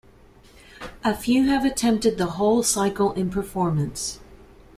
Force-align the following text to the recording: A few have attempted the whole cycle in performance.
A 1.03 1.13
few 1.13 1.45
have 1.47 1.63
attempted 1.63 2.17
the 2.17 2.25
whole 2.25 2.63
cycle 2.63 3.11
in 3.13 3.29
performance. 3.29 4.17